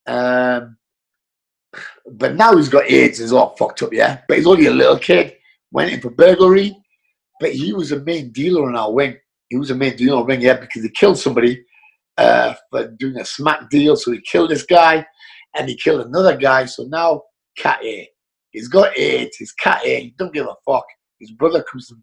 [0.05, 0.77] Um,
[2.11, 4.19] but now he's got AIDS, he's all fucked up, yeah.
[4.27, 5.37] But he's only a little kid,
[5.71, 6.75] went in for burglary,
[7.39, 9.15] but he was a main dealer in our wing.
[9.47, 11.63] He was a main dealer in our wing, yeah, because he killed somebody
[12.17, 13.95] uh, for doing a smack deal.
[13.95, 15.05] So he killed this guy
[15.55, 16.65] and he killed another guy.
[16.65, 17.23] So now,
[17.57, 18.09] cat A.
[18.51, 20.85] He's got AIDS, he's cat A, he don't give a fuck.
[21.19, 21.95] His brother comes to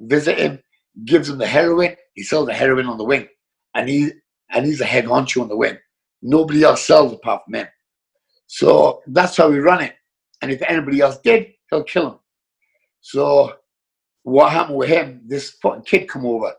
[0.00, 0.60] visit him,
[1.04, 3.26] gives him the heroin, he sells the heroin on the wing.
[3.74, 4.12] And he
[4.50, 5.76] and he's a head honcho on the wing.
[6.22, 7.66] Nobody else sells apart from him.
[8.46, 9.94] So that's how we run it.
[10.42, 12.18] And if anybody else did, he'll kill him.
[13.00, 13.56] So
[14.22, 15.22] what happened with him?
[15.26, 16.54] This fucking kid come over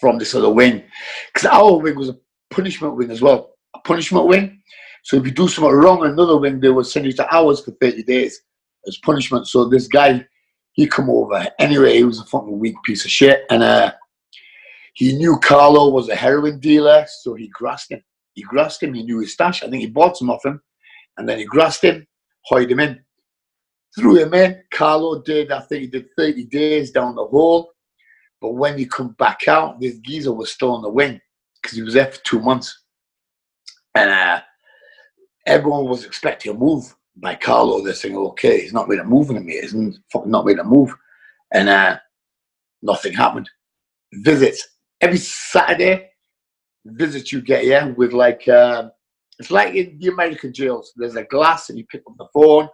[0.00, 0.84] from this other wing,
[1.32, 2.18] because our wing was a
[2.50, 4.60] punishment wing as well, a punishment wing.
[5.06, 7.60] So if you do something wrong in another wing, they would send you to hours
[7.60, 8.42] for 30 days
[8.88, 9.46] as punishment.
[9.46, 10.26] So this guy,
[10.72, 11.46] he come over.
[11.60, 13.44] Anyway, he was a fucking weak piece of shit.
[13.48, 13.92] And uh,
[14.94, 18.02] he knew Carlo was a heroin dealer, so he grasped him.
[18.34, 19.62] He grasped him, he knew his stash.
[19.62, 20.60] I think he bought some off him.
[21.18, 22.04] And then he grasped him,
[22.46, 22.98] hired him in,
[23.96, 24.60] threw him in.
[24.72, 27.70] Carlo did, I think he did 30 days down the hole.
[28.40, 31.20] But when he come back out, this geezer was still on the wing
[31.62, 32.76] because he was there for two months.
[33.94, 34.40] And uh,
[35.46, 37.82] everyone was expecting a move by Carlo.
[37.82, 39.60] They're saying, okay, he's not made a move in me.
[39.60, 40.94] He's not made a move.
[41.52, 41.98] And uh,
[42.82, 43.48] nothing happened.
[44.12, 44.66] Visits.
[45.00, 46.10] Every Saturday,
[46.84, 48.90] visits you get, yeah, with like, um,
[49.38, 50.92] it's like in the American jails.
[50.96, 52.68] There's a glass and you pick up the phone,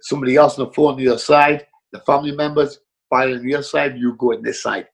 [0.00, 2.78] somebody else on the phone on the other side, the family members
[3.10, 4.86] file on the other side, you go in this side.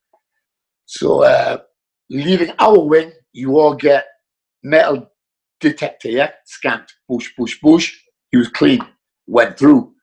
[0.85, 1.59] So, uh,
[2.09, 4.05] leaving our wing, you all get
[4.63, 5.12] metal
[5.63, 7.95] detector, yeah, scanned, push, push, push.
[8.31, 8.81] He was clean.
[9.25, 9.93] Went through.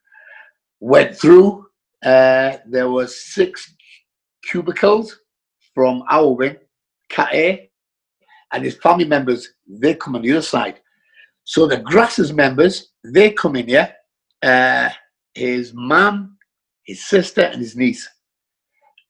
[0.81, 1.67] Went through.
[2.05, 3.75] Uh, there was six
[4.43, 5.17] cubicles
[5.75, 6.57] from our wing,
[7.09, 7.71] Cat A,
[8.53, 10.81] and his family members, they come on the other side.
[11.45, 13.95] So the Grasses members, they come in here.
[14.43, 14.89] Uh,
[15.35, 16.39] his mum,
[16.85, 18.09] his sister, and his niece.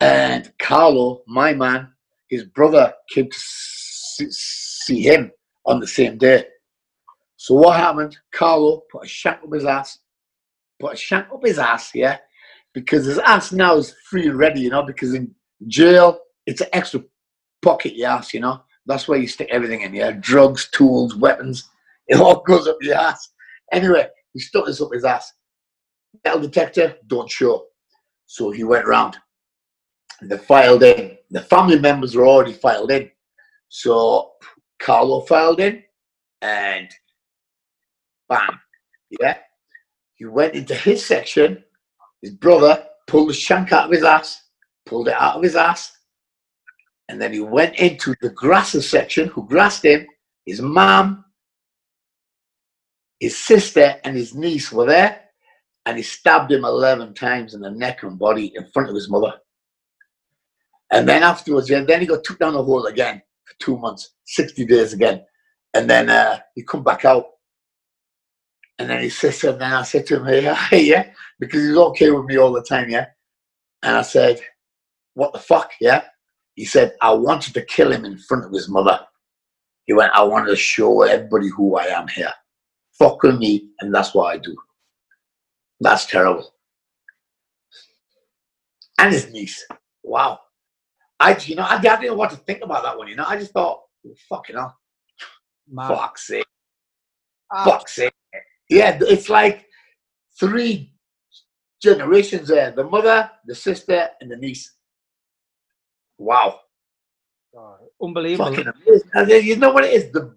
[0.01, 1.93] And Carlo, my man,
[2.29, 5.31] his brother came to see him
[5.66, 6.44] on the same day.
[7.37, 8.16] So what happened?
[8.33, 9.99] Carlo put a shank up his ass,
[10.79, 12.18] put a shank up his ass, yeah,
[12.75, 15.35] because his ass now is free and ready, you know, because in
[15.66, 17.03] jail it's an extra
[17.62, 18.62] pocket your ass, you know.
[18.87, 21.68] That's where you stick everything in, yeah, drugs, tools, weapons,
[22.11, 23.31] it all goes up your ass.
[23.73, 25.33] Anyway, he stuck this up his ass.
[26.25, 27.66] Metal detector, don't show.
[28.27, 29.16] So he went round.
[30.23, 31.16] They filed in.
[31.31, 33.11] The family members were already filed in.
[33.68, 34.33] So
[34.81, 35.83] Carlo filed in
[36.43, 36.88] and
[38.29, 38.59] bam,
[39.21, 39.37] yeah.
[40.14, 41.62] He went into his section.
[42.23, 44.43] His brother pulled the shank out of his ass,
[44.87, 45.93] pulled it out of his ass,
[47.09, 50.07] and then he went into the grasser section who grassed him.
[50.47, 51.25] His mom,
[53.19, 55.21] his sister, and his niece were there,
[55.87, 59.11] and he stabbed him 11 times in the neck and body in front of his
[59.11, 59.35] mother.
[60.90, 63.23] And then afterwards, then he got took down the hole again
[63.59, 65.25] two months, 60 days again.
[65.75, 67.25] And then uh, he come back out.
[68.79, 72.11] And then he says, and then I said to him, hey, yeah, because he's okay
[72.11, 73.07] with me all the time, yeah.
[73.83, 74.41] And I said,
[75.15, 76.03] what the fuck, yeah?
[76.55, 79.01] He said, I wanted to kill him in front of his mother.
[79.85, 82.33] He went, I wanted to show everybody who I am here.
[82.99, 84.57] Fuck with me, and that's what I do.
[85.81, 86.55] That's terrible.
[88.99, 89.67] And his niece.
[90.03, 90.41] Wow.
[91.21, 93.07] I, you know, I, I didn't know what to think about that one.
[93.07, 94.77] You know, I just thought, oh, fucking hell,
[95.71, 95.89] Man.
[95.89, 96.47] fuck's sake,
[97.55, 98.15] uh, fuck's sake.
[98.71, 99.67] Yeah, it's like
[100.39, 100.95] three
[101.83, 104.75] generations there: the mother, the sister, and the niece.
[106.19, 106.61] Wow,
[108.03, 108.55] unbelievable.
[108.55, 108.73] Fucking
[109.45, 110.11] You know what it is?
[110.11, 110.35] The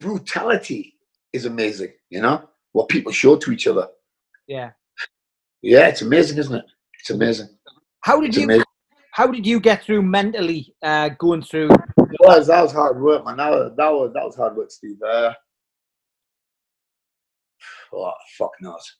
[0.00, 0.94] brutality
[1.32, 1.92] is amazing.
[2.08, 3.88] You know what people show to each other.
[4.46, 4.70] Yeah.
[5.60, 6.64] Yeah, it's amazing, isn't it?
[7.00, 7.48] It's amazing.
[8.00, 8.64] How did you?
[9.12, 11.70] How did you get through mentally uh, going through?
[11.70, 13.36] It was that was hard work, man.
[13.38, 15.02] That was that was, that was hard work, Steve.
[15.02, 15.32] Uh,
[17.92, 18.96] oh fuck knows.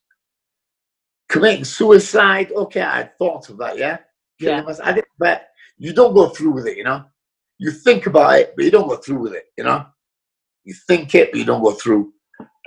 [1.28, 2.52] Committing suicide.
[2.52, 3.78] Okay, I thought of that.
[3.78, 3.98] Yeah.
[4.40, 4.62] Yeah.
[4.82, 6.76] I didn't, but you don't go through with it.
[6.76, 7.04] You know.
[7.58, 9.44] You think about it, but you don't go through with it.
[9.56, 9.86] You know.
[10.64, 12.12] You think it, but you don't go through.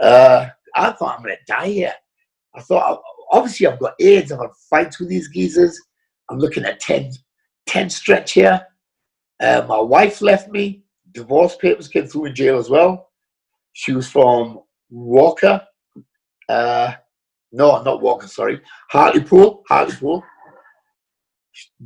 [0.01, 1.93] Uh, I thought I'm gonna die here.
[2.55, 4.31] I thought obviously I've got AIDS.
[4.31, 5.79] I've had fights with these geezers.
[6.31, 7.11] I'm looking at 10,
[7.67, 8.65] 10 stretch here.
[9.41, 10.83] Uh, my wife left me.
[11.11, 13.09] Divorce papers came through in jail as well.
[13.73, 15.61] She was from Walker.
[16.47, 16.93] Uh,
[17.51, 18.61] no, not Walker, sorry.
[18.89, 19.63] Hartlepool.
[19.67, 20.23] Hartlepool.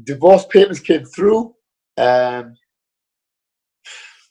[0.04, 1.56] Divorce papers came through.
[1.98, 2.56] Um,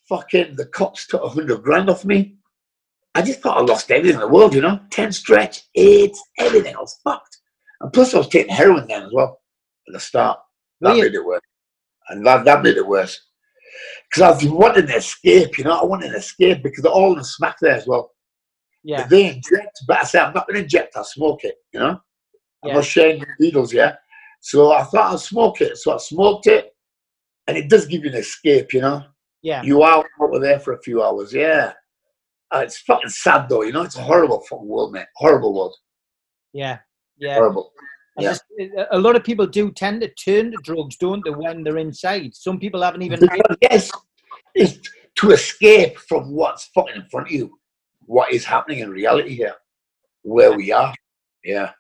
[0.09, 2.37] fucking, the cops took a hundred grand off me.
[3.17, 4.79] I just thought I lost everything in the world, you know?
[4.91, 6.77] 10 stretch, AIDS, everything.
[6.77, 7.39] I was fucked.
[7.81, 9.41] And plus, I was taking heroin then as well
[9.89, 10.39] at the start.
[10.81, 11.41] That made it worse.
[12.09, 13.21] And that, that made it worse.
[14.09, 17.25] Because I was wanting to escape, you know, I wanted to escape because all the
[17.25, 18.11] smack there as well.
[18.83, 19.07] Yeah.
[19.07, 21.99] they inject, but I said, I'm not going to inject, I'll smoke it, you know?
[22.63, 22.75] I'm yeah.
[22.75, 23.97] not sharing needles, yeah?
[24.41, 25.79] So I thought I'd smoke it.
[25.79, 26.71] So I smoked it,
[27.47, 29.03] and it does give you an escape, you know?
[29.43, 29.63] Yeah.
[29.63, 31.73] You are over there for a few hours, yeah.
[32.55, 33.83] Uh, it's fucking sad though, you know?
[33.83, 35.07] It's a horrible fucking world, man.
[35.17, 35.75] Horrible world.
[36.53, 36.79] Yeah.
[37.17, 37.37] Yeah.
[37.37, 37.73] Horrible.
[38.19, 38.31] Yeah.
[38.31, 38.45] Just,
[38.79, 41.79] uh, a lot of people do tend to turn to drugs, don't they, when they're
[41.79, 42.35] inside?
[42.35, 43.21] Some people haven't even.
[43.61, 43.91] yes,
[44.55, 44.79] it's
[45.17, 47.59] to escape from what's fucking in front of you,
[48.07, 49.55] what is happening in reality here,
[50.23, 50.95] where we are.
[51.45, 51.71] Yeah.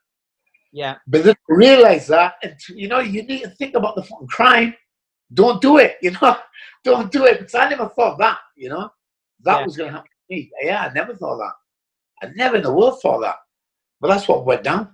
[0.72, 0.96] Yeah.
[1.06, 4.74] But then realize that, and you know, you need to think about the fucking crime.
[5.32, 6.36] Don't do it, you know.
[6.84, 8.90] Don't do it because I never thought that, you know,
[9.40, 9.64] that yeah.
[9.64, 10.50] was going to happen to me.
[10.62, 11.52] Yeah, I never thought that.
[12.22, 13.36] I never in the world thought that.
[14.00, 14.92] But that's what went down.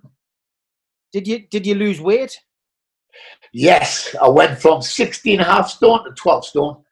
[1.13, 2.39] Did you did you lose weight?
[3.53, 6.83] Yes, I went from 16 and a half stone to 12 stone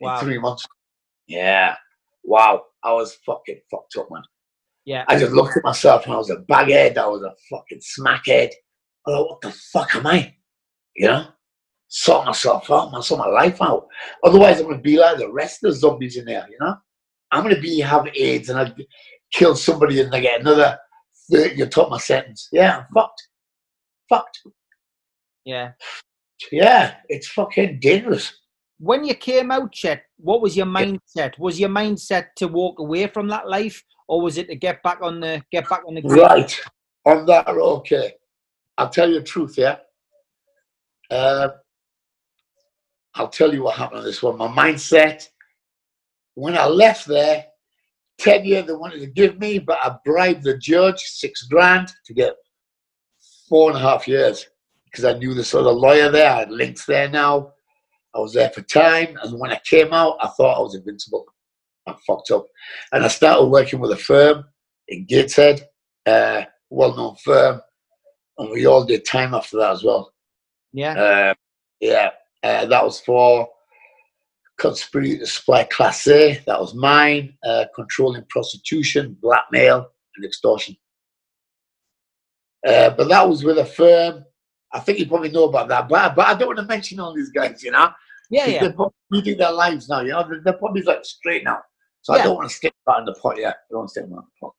[0.00, 0.18] wow.
[0.18, 0.66] in three months.
[1.26, 1.76] Yeah.
[2.22, 2.64] Wow.
[2.82, 4.22] I was fucking fucked up, man.
[4.84, 5.04] Yeah.
[5.08, 6.98] I just looked at myself and I was a baghead.
[6.98, 8.50] I was a fucking smackhead.
[9.06, 10.34] I thought, what the fuck am I?
[10.94, 11.26] You know?
[11.88, 13.02] Sort myself out, man.
[13.02, 13.86] Sort my life out.
[14.22, 16.76] Otherwise, I'm going to be like the rest of the zombies in there, you know?
[17.30, 18.72] I'm going to be, have AIDS and I
[19.32, 20.78] kill somebody and I get another
[21.32, 22.48] 30 on top my sentence.
[22.52, 23.22] Yeah, I'm fucked
[24.08, 24.42] fucked.
[25.44, 25.72] Yeah.
[26.50, 28.32] Yeah, it's fucking dangerous.
[28.78, 31.38] when you came out, Chet, what was your mindset?
[31.38, 34.98] Was your mindset to walk away from that life, or was it to get back
[35.00, 36.22] on the get back on the grid?
[36.22, 36.60] right
[37.06, 37.48] on that?
[37.48, 38.12] Okay,
[38.76, 39.56] I'll tell you the truth.
[39.56, 39.76] Yeah,
[41.10, 41.48] uh,
[43.14, 44.36] I'll tell you what happened on this one.
[44.36, 45.28] My mindset
[46.34, 47.46] when I left there,
[48.18, 52.12] ten years they wanted to give me, but I bribed the judge six grand to
[52.12, 52.34] get
[53.48, 54.46] four and a half years
[54.84, 56.30] because I knew sort of lawyer there.
[56.30, 57.52] I had links there now.
[58.14, 61.26] I was there for time, and when I came out, I thought I was invincible.
[61.86, 62.46] I fucked up,
[62.92, 64.44] and I started working with a firm
[64.88, 65.68] in Gateshead,
[66.06, 67.60] uh, well-known firm,
[68.38, 70.12] and we all did time after that as well.
[70.72, 71.34] Yeah, uh,
[71.80, 72.10] yeah,
[72.44, 73.48] uh, that was for
[74.58, 76.40] conspiracy to supply Class A.
[76.46, 77.36] That was mine.
[77.44, 80.76] Uh, controlling prostitution, blackmail, and extortion.
[82.66, 84.24] Uh, but that was with a firm.
[84.72, 87.14] I think you probably know about that, but but I don't want to mention all
[87.14, 87.90] these guys, you know.
[88.30, 88.60] Yeah, yeah.
[88.60, 90.00] They're leading their lives now.
[90.00, 91.60] You know, they're, they're probably like straight now.
[92.02, 92.22] So yeah.
[92.22, 93.54] I don't want to stick that in the pot yet.
[93.54, 94.52] I don't want to stick that in the pot.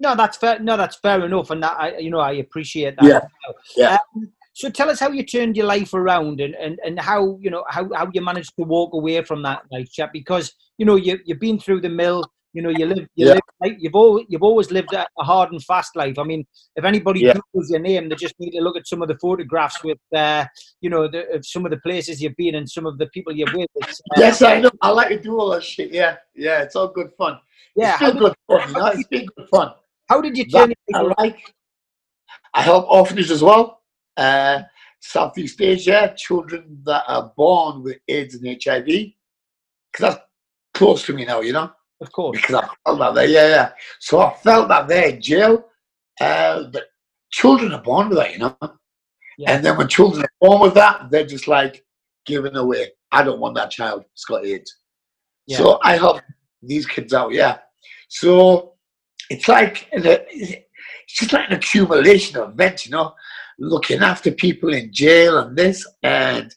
[0.00, 0.58] No, that's fair.
[0.60, 3.04] No, that's fair enough, and that I, you know, I appreciate that.
[3.04, 3.20] Yeah.
[3.76, 3.96] Yeah.
[4.14, 7.50] Um, so tell us how you turned your life around and, and, and how you
[7.50, 10.96] know how, how you managed to walk away from that life Chet because you know
[10.96, 12.24] you you've been through the mill
[12.56, 13.34] you know you live you yeah.
[13.34, 16.18] live like you've always you've always lived a, hard and fast life.
[16.18, 17.34] I mean, if anybody yeah.
[17.54, 20.46] knows your name, they just need to look at some of the photographs with uh,
[20.80, 23.32] you know the, of some of the places you've been and some of the people
[23.34, 23.68] you're with.
[23.76, 24.70] Uh, yes, I know.
[24.80, 25.92] I like to do all that shit.
[25.92, 27.38] Yeah, yeah, it's all good fun.
[27.74, 28.68] Yeah, it's still good fun.
[28.68, 28.86] You know?
[28.86, 29.72] It's been good fun.
[30.08, 30.72] How did you turn?
[30.94, 31.38] I like.
[32.54, 33.82] I help orphanages as well.
[34.16, 34.62] Uh,
[35.00, 39.12] Southeast Asia, children that are born with AIDS and HIV, because
[40.00, 40.20] that's
[40.72, 41.70] close to me now, you know.
[42.00, 42.38] Of course.
[42.40, 43.70] Because I felt that there, yeah, yeah.
[44.00, 45.64] So I felt that there in jail.
[46.20, 46.84] Uh, but
[47.30, 48.56] children are born with that, you know.
[49.38, 49.52] Yeah.
[49.52, 51.84] And then when children are born with that, they're just like
[52.24, 52.88] giving away.
[53.12, 54.04] I don't want that child.
[54.12, 54.76] It's got AIDS.
[55.46, 55.58] Yeah.
[55.58, 56.20] So I help
[56.62, 57.58] these kids out, yeah.
[58.08, 58.74] So
[59.30, 60.62] it's like it's
[61.08, 63.14] just like an accumulation of events, you know,
[63.58, 66.54] looking after people in jail and this and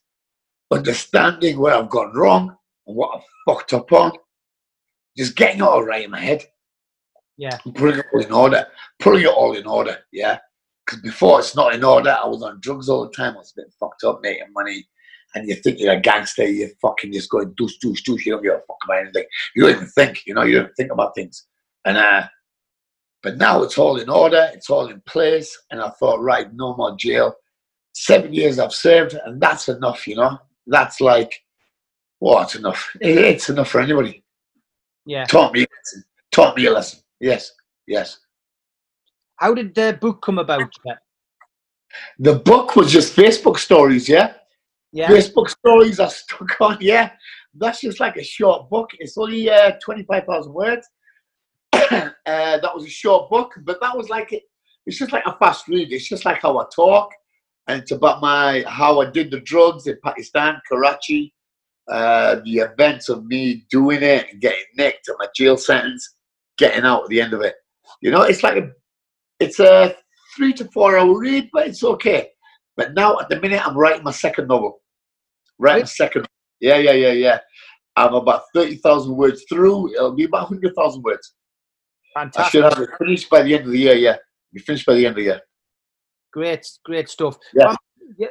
[0.71, 2.56] understanding where I've gone wrong
[2.88, 4.12] and what I've fucked up on
[5.19, 6.45] just getting it all right in my head.
[7.38, 7.58] Yeah.
[7.75, 8.65] Putting it all in order.
[8.99, 9.97] Putting it all in order.
[10.12, 10.39] Yeah.
[10.86, 13.36] Because before it's not in order, I was on drugs all the time.
[13.36, 14.88] I was a bit fucked up, making money.
[15.36, 18.25] And you think you're a gangster, you're fucking just going douche, douche, douche.
[18.25, 19.25] You don't give a fuck about anything.
[19.55, 21.45] You don't even think, you know, you don't think about things.
[21.86, 22.27] And, uh,
[23.21, 25.55] but now it's all in order, it's all in place.
[25.69, 27.36] And I thought, right, no more jail.
[27.93, 30.39] Seven years I've served, and that's enough, you know.
[30.65, 31.43] That's like,
[32.19, 32.53] what?
[32.55, 32.89] Well, enough.
[33.01, 34.23] It's enough for anybody.
[35.05, 35.25] Yeah.
[35.25, 36.03] Taught me a lesson.
[36.31, 36.99] Taught me a lesson.
[37.19, 37.51] Yes.
[37.88, 38.19] Yes.
[39.38, 40.71] How did the book come about?
[42.19, 44.33] The book was just Facebook stories, yeah?
[44.91, 45.07] Yeah.
[45.07, 47.12] Facebook stories are stuck on, yeah.
[47.55, 48.91] That's just like a short book.
[48.99, 50.88] It's only uh, 25,000 words.
[51.73, 54.43] uh, that was a short book, but that was like, it
[54.85, 55.91] it's just like a fast read.
[55.91, 57.12] It's just like how I talk.
[57.67, 61.33] And it's about my, how I did the drugs in Pakistan, Karachi,
[61.89, 66.15] uh, the events of me doing it and getting nicked and my jail sentence,
[66.58, 67.56] getting out at the end of it.
[68.02, 68.69] You know, it's like a,
[69.39, 69.95] it's a
[70.36, 72.30] three to four hour read, but it's okay.
[72.78, 74.82] But now at the minute, I'm writing my second novel.
[75.58, 76.28] Writing second.
[76.60, 77.39] Yeah, yeah, yeah, yeah.
[77.95, 79.93] I'm about 30,000 words through.
[79.93, 81.34] It'll be about 100,000 words.
[82.13, 82.45] Fantastic.
[82.45, 84.15] I should have it finished by the end of the year, yeah.
[84.54, 85.41] Be finished by the end of the year.
[86.32, 87.38] Great, great stuff.
[87.54, 87.75] Yeah.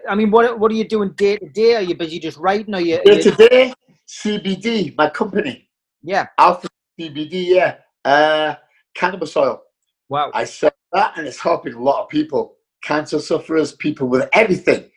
[0.09, 1.77] I mean, what what are you doing day to day?
[1.77, 2.75] Are you busy just writing?
[2.75, 3.73] Are you day to day?
[4.09, 5.69] CBD, my company.
[6.03, 6.27] Yeah.
[6.39, 7.77] Alpha CBD, yeah.
[8.05, 8.55] Uh,
[8.95, 9.63] cannabis oil.
[10.09, 10.31] Wow.
[10.35, 14.91] I sell that, and it's helping a lot of people, cancer sufferers, people with everything,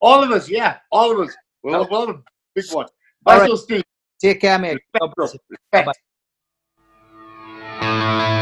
[0.00, 1.34] All of us, yeah, all of us.
[1.62, 2.22] Well, well, well
[2.54, 2.86] big one.
[3.22, 3.58] Bye, right.
[3.58, 3.82] Steve.
[4.20, 4.78] Take care, mate.
[5.16, 5.40] Respect.
[5.72, 5.98] Respect.
[7.80, 8.36] Bye.